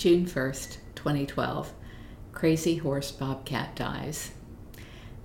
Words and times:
June 0.00 0.24
1st, 0.24 0.78
2012. 0.94 1.74
Crazy 2.32 2.76
Horse 2.76 3.12
Bobcat 3.12 3.76
dies. 3.76 4.30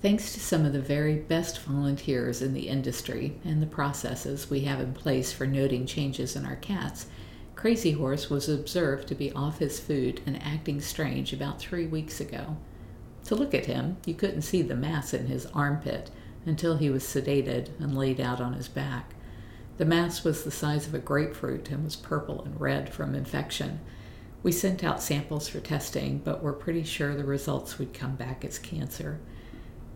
Thanks 0.01 0.33
to 0.33 0.41
some 0.41 0.65
of 0.65 0.73
the 0.73 0.81
very 0.81 1.15
best 1.15 1.61
volunteers 1.61 2.41
in 2.41 2.53
the 2.53 2.67
industry 2.67 3.39
and 3.45 3.61
the 3.61 3.67
processes 3.67 4.49
we 4.49 4.65
have 4.65 4.81
in 4.81 4.91
place 4.91 5.31
for 5.31 5.47
noting 5.47 5.85
changes 5.85 6.35
in 6.35 6.45
our 6.45 6.57
cats, 6.57 7.05
Crazy 7.55 7.93
Horse 7.93 8.29
was 8.29 8.49
observed 8.49 9.07
to 9.07 9.15
be 9.15 9.31
off 9.31 9.59
his 9.59 9.79
food 9.79 10.19
and 10.25 10.43
acting 10.43 10.81
strange 10.81 11.31
about 11.31 11.57
three 11.57 11.87
weeks 11.87 12.19
ago. 12.19 12.57
To 13.27 13.35
look 13.35 13.53
at 13.53 13.67
him, 13.67 13.95
you 14.05 14.13
couldn't 14.13 14.41
see 14.41 14.61
the 14.61 14.75
mass 14.75 15.13
in 15.13 15.27
his 15.27 15.45
armpit 15.53 16.11
until 16.45 16.75
he 16.75 16.89
was 16.89 17.05
sedated 17.05 17.69
and 17.79 17.97
laid 17.97 18.19
out 18.19 18.41
on 18.41 18.51
his 18.51 18.67
back. 18.67 19.15
The 19.77 19.85
mass 19.85 20.25
was 20.25 20.43
the 20.43 20.51
size 20.51 20.85
of 20.85 20.93
a 20.93 20.99
grapefruit 20.99 21.71
and 21.71 21.85
was 21.85 21.95
purple 21.95 22.43
and 22.43 22.59
red 22.59 22.93
from 22.93 23.15
infection. 23.15 23.79
We 24.45 24.51
sent 24.51 24.83
out 24.83 25.01
samples 25.01 25.47
for 25.47 25.59
testing, 25.59 26.19
but 26.19 26.43
were 26.43 26.53
pretty 26.53 26.83
sure 26.83 27.15
the 27.15 27.23
results 27.23 27.79
would 27.79 27.95
come 27.95 28.15
back 28.15 28.45
as 28.45 28.59
cancer. 28.59 29.19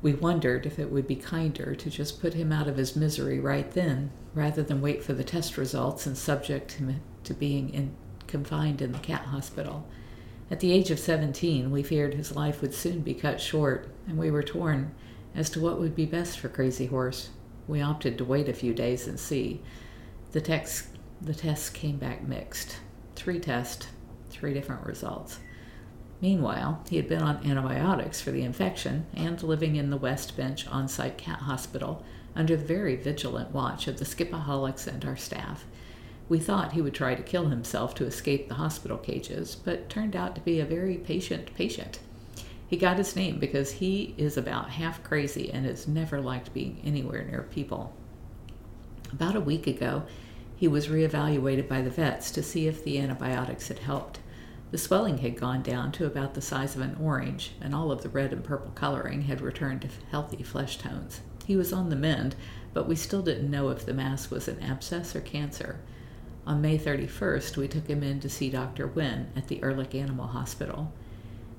We 0.02 0.14
wondered 0.14 0.66
if 0.66 0.80
it 0.80 0.92
would 0.92 1.06
be 1.06 1.18
kinder 1.18 1.76
to 1.76 1.90
just 1.92 2.20
put 2.20 2.34
him 2.34 2.52
out 2.52 2.68
of 2.68 2.78
his 2.78 2.96
misery 2.96 3.40
right 3.40 3.70
then, 3.72 4.10
rather 4.34 4.64
than 4.64 4.82
wait 4.82 5.04
for 5.04 5.14
the 5.14 5.24
test 5.24 5.56
results 5.56 6.08
and 6.08 6.18
subject 6.18 6.72
him 6.72 7.00
to 7.26 7.36
being 7.36 7.70
in, 7.70 7.96
confined 8.26 8.82
in 8.82 8.92
the 8.92 8.98
cat 8.98 9.26
hospital. 9.26 9.88
At 10.50 10.62
the 10.62 10.72
age 10.72 10.90
of 10.90 10.98
17, 10.98 11.70
we 11.70 11.84
feared 11.84 12.16
his 12.16 12.36
life 12.36 12.64
would 12.64 12.74
soon 12.74 13.02
be 13.02 13.14
cut 13.14 13.40
short, 13.40 13.88
and 14.08 14.18
we 14.18 14.32
were 14.32 14.42
torn 14.42 14.96
as 15.36 15.52
to 15.52 15.60
what 15.60 15.80
would 15.80 15.94
be 15.94 16.08
best 16.08 16.40
for 16.40 16.50
Crazy 16.50 16.88
Horse. 16.88 17.30
We 17.68 17.84
opted 17.84 18.18
to 18.18 18.26
wait 18.26 18.50
a 18.50 18.54
few 18.54 18.74
days 18.74 19.08
and 19.08 19.20
see. 19.20 19.62
The, 20.32 20.42
text, 20.42 20.88
the 21.22 21.36
tests 21.36 21.70
came 21.70 21.98
back 21.98 22.28
mixed. 22.28 22.78
Three 23.16 23.40
tests, 23.40 23.86
three 24.40 24.54
different 24.54 24.86
results. 24.86 25.40
Meanwhile, 26.22 26.84
he 26.90 26.98
had 26.98 27.08
been 27.08 27.22
on 27.22 27.46
antibiotics 27.46 28.22
for 28.22 28.32
the 28.32 28.44
infection 28.44 29.06
and 29.16 29.42
living 29.42 29.76
in 29.76 29.90
the 29.90 29.98
West 29.98 30.36
Bench 30.36 30.68
on 30.68 30.88
site 30.88 31.18
cat 31.18 31.40
hospital 31.40 32.04
under 32.36 32.56
the 32.56 32.66
very 32.66 32.96
vigilant 32.96 33.52
watch 33.52 33.88
of 33.88 34.00
the 34.00 34.06
skipaholics 34.06 34.88
and 34.88 35.04
our 35.06 35.18
staff. 35.18 35.66
We 36.28 36.40
thought 36.40 36.74
he 36.74 36.82
would 36.82 36.94
try 36.94 37.16
to 37.16 37.24
kill 37.24 37.48
himself 37.48 37.96
to 37.96 38.06
escape 38.06 38.48
the 38.48 38.56
hospital 38.56 38.98
cages, 38.98 39.56
but 39.56 39.90
turned 39.90 40.16
out 40.16 40.36
to 40.36 40.42
be 40.42 40.60
a 40.60 40.66
very 40.66 40.96
patient 40.96 41.54
patient. 41.56 42.00
He 42.68 42.78
got 42.78 42.98
his 42.98 43.16
name 43.16 43.40
because 43.40 43.72
he 43.74 44.14
is 44.16 44.38
about 44.38 44.70
half 44.72 45.04
crazy 45.04 45.52
and 45.52 45.66
has 45.66 45.88
never 45.88 46.22
liked 46.22 46.54
being 46.54 46.80
anywhere 46.86 47.24
near 47.24 47.42
people. 47.42 47.96
About 49.12 49.36
a 49.36 49.42
week 49.42 49.66
ago, 49.66 50.04
he 50.56 50.68
was 50.68 50.88
reevaluated 50.88 51.68
by 51.68 51.82
the 51.82 51.90
vets 51.90 52.30
to 52.32 52.44
see 52.44 52.68
if 52.68 52.84
the 52.84 53.00
antibiotics 53.00 53.70
had 53.70 53.80
helped. 53.80 54.20
The 54.72 54.78
swelling 54.78 55.20
had 55.20 55.40
gone 55.40 55.64
down 55.64 55.92
to 55.94 56.06
about 56.06 56.36
the 56.36 56.42
size 56.42 56.76
of 56.76 56.82
an 56.82 56.98
orange, 57.02 57.54
and 57.60 57.74
all 57.74 57.92
of 57.92 58.04
the 58.04 58.10
red 58.10 58.32
and 58.32 58.44
purple 58.44 58.72
coloring 58.76 59.24
had 59.24 59.42
returned 59.42 59.82
to 59.82 59.90
healthy 60.12 60.44
flesh 60.44 60.78
tones. 60.78 61.22
He 61.46 61.56
was 61.56 61.74
on 61.74 61.90
the 61.90 61.96
mend, 61.96 62.36
but 62.74 62.88
we 62.88 62.96
still 62.96 63.24
didn't 63.24 63.50
know 63.50 63.70
if 63.70 63.86
the 63.86 63.94
mass 63.94 64.30
was 64.30 64.48
an 64.48 64.62
abscess 64.62 65.16
or 65.16 65.22
cancer. 65.22 65.80
On 66.46 66.62
May 66.62 66.78
31st, 66.78 67.58
we 67.58 67.68
took 67.68 67.88
him 67.88 68.04
in 68.04 68.20
to 68.20 68.30
see 68.30 68.50
Dr. 68.50 68.86
Wynn 68.88 69.32
at 69.36 69.48
the 69.48 69.62
Ehrlich 69.64 69.96
Animal 69.96 70.28
Hospital. 70.28 70.94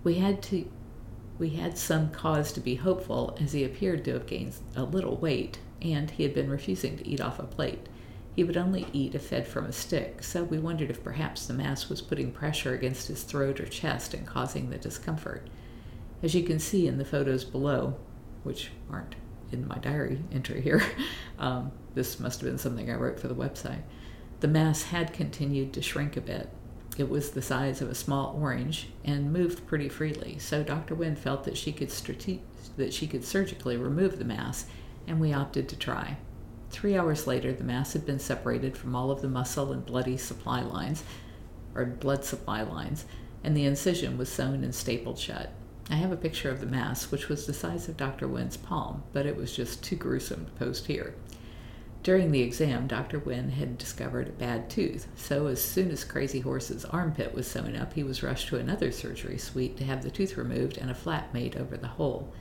We 0.04 0.14
had 0.14 0.42
to 0.44 0.70
we 1.38 1.50
had 1.50 1.78
some 1.78 2.10
cause 2.10 2.52
to 2.52 2.60
be 2.60 2.74
hopeful 2.74 3.36
as 3.40 3.52
he 3.52 3.64
appeared 3.64 4.04
to 4.04 4.12
have 4.12 4.26
gained 4.26 4.52
a 4.76 4.84
little 4.84 5.16
weight 5.16 5.58
and 5.80 6.10
he 6.10 6.22
had 6.22 6.34
been 6.34 6.50
refusing 6.50 6.98
to 6.98 7.08
eat 7.08 7.20
off 7.20 7.38
a 7.38 7.44
plate. 7.44 7.88
He 8.40 8.44
would 8.44 8.56
only 8.56 8.86
eat 8.94 9.14
if 9.14 9.26
fed 9.26 9.46
from 9.46 9.66
a 9.66 9.72
stick, 9.72 10.22
so 10.22 10.44
we 10.44 10.58
wondered 10.58 10.88
if 10.88 11.04
perhaps 11.04 11.44
the 11.44 11.52
mass 11.52 11.90
was 11.90 12.00
putting 12.00 12.32
pressure 12.32 12.72
against 12.72 13.08
his 13.08 13.22
throat 13.22 13.60
or 13.60 13.66
chest 13.66 14.14
and 14.14 14.26
causing 14.26 14.70
the 14.70 14.78
discomfort. 14.78 15.46
As 16.22 16.34
you 16.34 16.42
can 16.42 16.58
see 16.58 16.86
in 16.86 16.96
the 16.96 17.04
photos 17.04 17.44
below, 17.44 17.98
which 18.42 18.70
aren't 18.90 19.14
in 19.52 19.68
my 19.68 19.76
diary 19.76 20.24
entry 20.32 20.62
here, 20.62 20.82
um, 21.38 21.70
this 21.92 22.18
must 22.18 22.40
have 22.40 22.48
been 22.48 22.56
something 22.56 22.90
I 22.90 22.94
wrote 22.94 23.20
for 23.20 23.28
the 23.28 23.34
website, 23.34 23.82
the 24.40 24.48
mass 24.48 24.84
had 24.84 25.12
continued 25.12 25.74
to 25.74 25.82
shrink 25.82 26.16
a 26.16 26.22
bit, 26.22 26.48
it 26.96 27.10
was 27.10 27.32
the 27.32 27.42
size 27.42 27.82
of 27.82 27.90
a 27.90 27.94
small 27.94 28.34
orange 28.40 28.88
and 29.04 29.34
moved 29.34 29.66
pretty 29.66 29.90
freely, 29.90 30.38
so 30.38 30.62
Dr. 30.62 30.94
Wynn 30.94 31.14
felt 31.14 31.44
that 31.44 31.58
she 31.58 31.72
could 31.72 31.90
strate- 31.90 32.40
that 32.78 32.94
she 32.94 33.06
could 33.06 33.22
surgically 33.22 33.76
remove 33.76 34.18
the 34.18 34.24
mass, 34.24 34.64
and 35.06 35.20
we 35.20 35.30
opted 35.30 35.68
to 35.68 35.76
try. 35.76 36.16
Three 36.70 36.96
hours 36.96 37.26
later, 37.26 37.52
the 37.52 37.64
mass 37.64 37.92
had 37.92 38.06
been 38.06 38.18
separated 38.18 38.76
from 38.76 38.94
all 38.94 39.10
of 39.10 39.22
the 39.22 39.28
muscle 39.28 39.72
and 39.72 39.84
bloody 39.84 40.16
supply 40.16 40.62
lines, 40.62 41.02
or 41.74 41.84
blood 41.84 42.24
supply 42.24 42.62
lines, 42.62 43.04
and 43.42 43.56
the 43.56 43.64
incision 43.64 44.16
was 44.16 44.28
sewn 44.28 44.62
and 44.62 44.74
stapled 44.74 45.18
shut. 45.18 45.52
I 45.90 45.96
have 45.96 46.12
a 46.12 46.16
picture 46.16 46.50
of 46.50 46.60
the 46.60 46.66
mass, 46.66 47.10
which 47.10 47.28
was 47.28 47.46
the 47.46 47.52
size 47.52 47.88
of 47.88 47.96
Dr. 47.96 48.28
Wynn's 48.28 48.56
palm, 48.56 49.02
but 49.12 49.26
it 49.26 49.36
was 49.36 49.54
just 49.54 49.82
too 49.82 49.96
gruesome 49.96 50.46
to 50.46 50.52
post 50.52 50.86
here. 50.86 51.14
During 52.02 52.30
the 52.30 52.42
exam, 52.42 52.86
Dr. 52.86 53.18
Wynn 53.18 53.50
had 53.50 53.76
discovered 53.76 54.28
a 54.28 54.32
bad 54.32 54.70
tooth, 54.70 55.08
so 55.16 55.48
as 55.48 55.60
soon 55.60 55.90
as 55.90 56.04
Crazy 56.04 56.40
Horse's 56.40 56.84
armpit 56.86 57.34
was 57.34 57.46
sewn 57.46 57.76
up, 57.76 57.92
he 57.92 58.04
was 58.04 58.22
rushed 58.22 58.48
to 58.48 58.56
another 58.56 58.92
surgery 58.92 59.36
suite 59.36 59.76
to 59.76 59.84
have 59.84 60.02
the 60.02 60.10
tooth 60.10 60.36
removed 60.36 60.78
and 60.78 60.90
a 60.90 60.94
flap 60.94 61.34
made 61.34 61.56
over 61.56 61.76
the 61.76 61.88
hole. 61.88 62.32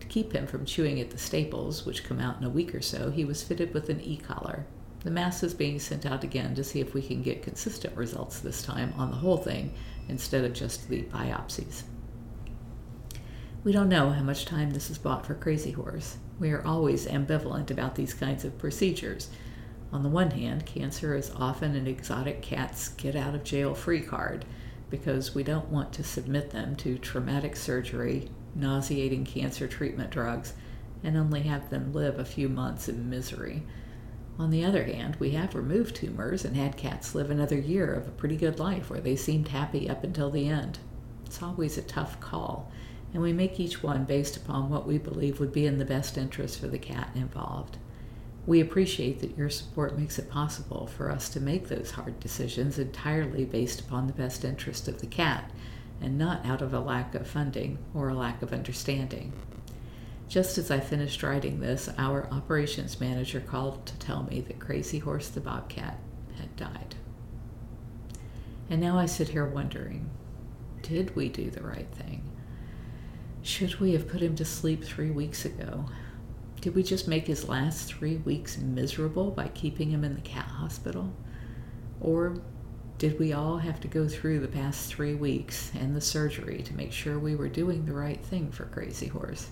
To 0.00 0.06
keep 0.06 0.32
him 0.32 0.46
from 0.46 0.64
chewing 0.64 1.00
at 1.00 1.10
the 1.10 1.18
staples, 1.18 1.84
which 1.84 2.04
come 2.04 2.20
out 2.20 2.38
in 2.38 2.44
a 2.44 2.50
week 2.50 2.74
or 2.74 2.82
so, 2.82 3.10
he 3.10 3.24
was 3.24 3.42
fitted 3.42 3.74
with 3.74 3.88
an 3.88 4.00
e-collar. 4.00 4.66
The 5.00 5.10
mass 5.10 5.42
is 5.42 5.54
being 5.54 5.78
sent 5.78 6.04
out 6.04 6.24
again 6.24 6.54
to 6.56 6.64
see 6.64 6.80
if 6.80 6.94
we 6.94 7.02
can 7.02 7.22
get 7.22 7.42
consistent 7.42 7.96
results 7.96 8.40
this 8.40 8.62
time 8.62 8.92
on 8.96 9.10
the 9.10 9.16
whole 9.16 9.36
thing 9.36 9.72
instead 10.08 10.44
of 10.44 10.52
just 10.52 10.88
the 10.88 11.02
biopsies. 11.04 11.82
We 13.64 13.72
don't 13.72 13.88
know 13.88 14.10
how 14.10 14.22
much 14.22 14.44
time 14.44 14.70
this 14.70 14.88
has 14.88 14.98
bought 14.98 15.26
for 15.26 15.34
Crazy 15.34 15.72
Horse. 15.72 16.16
We 16.38 16.52
are 16.52 16.64
always 16.64 17.06
ambivalent 17.06 17.70
about 17.70 17.94
these 17.94 18.14
kinds 18.14 18.44
of 18.44 18.58
procedures. 18.58 19.28
On 19.92 20.02
the 20.02 20.08
one 20.08 20.30
hand, 20.30 20.66
cancer 20.66 21.14
is 21.14 21.32
often 21.36 21.74
an 21.74 21.86
exotic 21.86 22.42
cat's 22.42 22.88
get 22.88 23.16
out 23.16 23.34
of 23.34 23.44
jail 23.44 23.74
free 23.74 24.00
card 24.00 24.44
because 24.90 25.34
we 25.34 25.42
don't 25.42 25.68
want 25.68 25.92
to 25.94 26.04
submit 26.04 26.50
them 26.50 26.76
to 26.76 26.98
traumatic 26.98 27.56
surgery, 27.56 28.30
nauseating 28.58 29.24
cancer 29.24 29.66
treatment 29.66 30.10
drugs, 30.10 30.54
and 31.02 31.16
only 31.16 31.42
have 31.42 31.70
them 31.70 31.92
live 31.92 32.18
a 32.18 32.24
few 32.24 32.48
months 32.48 32.88
in 32.88 33.08
misery. 33.08 33.62
On 34.38 34.50
the 34.50 34.64
other 34.64 34.84
hand, 34.84 35.16
we 35.16 35.30
have 35.30 35.54
removed 35.54 35.96
tumors 35.96 36.44
and 36.44 36.56
had 36.56 36.76
cats 36.76 37.14
live 37.14 37.30
another 37.30 37.58
year 37.58 37.92
of 37.92 38.06
a 38.06 38.12
pretty 38.12 38.36
good 38.36 38.58
life 38.58 38.88
where 38.90 39.00
they 39.00 39.16
seemed 39.16 39.48
happy 39.48 39.88
up 39.90 40.04
until 40.04 40.30
the 40.30 40.48
end. 40.48 40.78
It's 41.26 41.42
always 41.42 41.76
a 41.76 41.82
tough 41.82 42.20
call, 42.20 42.70
and 43.12 43.22
we 43.22 43.32
make 43.32 43.58
each 43.58 43.82
one 43.82 44.04
based 44.04 44.36
upon 44.36 44.70
what 44.70 44.86
we 44.86 44.98
believe 44.98 45.40
would 45.40 45.52
be 45.52 45.66
in 45.66 45.78
the 45.78 45.84
best 45.84 46.16
interest 46.16 46.60
for 46.60 46.68
the 46.68 46.78
cat 46.78 47.10
involved. 47.14 47.78
We 48.46 48.60
appreciate 48.60 49.20
that 49.20 49.36
your 49.36 49.50
support 49.50 49.98
makes 49.98 50.18
it 50.18 50.30
possible 50.30 50.86
for 50.86 51.10
us 51.10 51.28
to 51.30 51.40
make 51.40 51.68
those 51.68 51.90
hard 51.90 52.18
decisions 52.18 52.78
entirely 52.78 53.44
based 53.44 53.80
upon 53.80 54.06
the 54.06 54.12
best 54.14 54.44
interest 54.44 54.88
of 54.88 55.00
the 55.00 55.06
cat 55.06 55.50
and 56.00 56.18
not 56.18 56.44
out 56.46 56.62
of 56.62 56.72
a 56.72 56.80
lack 56.80 57.14
of 57.14 57.26
funding 57.26 57.78
or 57.94 58.08
a 58.08 58.14
lack 58.14 58.42
of 58.42 58.52
understanding. 58.52 59.32
Just 60.28 60.58
as 60.58 60.70
I 60.70 60.80
finished 60.80 61.22
writing 61.22 61.60
this, 61.60 61.88
our 61.96 62.28
operations 62.30 63.00
manager 63.00 63.40
called 63.40 63.86
to 63.86 63.98
tell 63.98 64.24
me 64.24 64.40
that 64.42 64.60
Crazy 64.60 64.98
Horse 64.98 65.28
the 65.28 65.40
Bobcat 65.40 65.98
had 66.38 66.54
died. 66.56 66.94
And 68.70 68.80
now 68.80 68.98
I 68.98 69.06
sit 69.06 69.28
here 69.28 69.46
wondering 69.46 70.10
did 70.82 71.14
we 71.16 71.28
do 71.28 71.50
the 71.50 71.62
right 71.62 71.88
thing? 71.92 72.22
Should 73.42 73.80
we 73.80 73.92
have 73.92 74.08
put 74.08 74.20
him 74.20 74.36
to 74.36 74.44
sleep 74.44 74.84
three 74.84 75.10
weeks 75.10 75.44
ago? 75.44 75.86
Did 76.60 76.74
we 76.74 76.82
just 76.82 77.08
make 77.08 77.26
his 77.26 77.48
last 77.48 77.88
three 77.88 78.16
weeks 78.18 78.58
miserable 78.58 79.30
by 79.30 79.48
keeping 79.48 79.90
him 79.90 80.04
in 80.04 80.14
the 80.14 80.20
cat 80.20 80.46
hospital? 80.46 81.12
Or 82.00 82.40
did 82.98 83.16
we 83.20 83.32
all 83.32 83.58
have 83.58 83.80
to 83.80 83.86
go 83.88 84.08
through 84.08 84.40
the 84.40 84.48
past 84.48 84.92
three 84.92 85.14
weeks 85.14 85.70
and 85.78 85.94
the 85.94 86.00
surgery 86.00 86.62
to 86.64 86.74
make 86.74 86.92
sure 86.92 87.16
we 87.16 87.36
were 87.36 87.48
doing 87.48 87.86
the 87.86 87.92
right 87.92 88.20
thing 88.24 88.50
for 88.50 88.64
Crazy 88.64 89.06
Horse? 89.06 89.50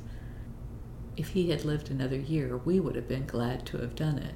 If 1.17 1.29
he 1.29 1.51
had 1.51 1.65
lived 1.65 1.89
another 1.89 2.17
year, 2.19 2.57
we 2.57 2.81
would 2.81 2.97
have 2.97 3.07
been 3.07 3.25
glad 3.25 3.65
to 3.67 3.79
have 3.79 3.95
done 3.95 4.19
it. 4.19 4.35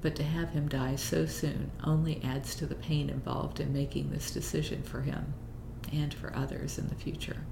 But 0.00 0.16
to 0.16 0.24
have 0.24 0.50
him 0.50 0.68
die 0.68 0.96
so 0.96 1.26
soon 1.26 1.70
only 1.84 2.20
adds 2.24 2.56
to 2.56 2.66
the 2.66 2.74
pain 2.74 3.08
involved 3.08 3.60
in 3.60 3.72
making 3.72 4.10
this 4.10 4.32
decision 4.32 4.82
for 4.82 5.02
him 5.02 5.32
and 5.92 6.12
for 6.12 6.34
others 6.34 6.76
in 6.76 6.88
the 6.88 6.94
future. 6.96 7.44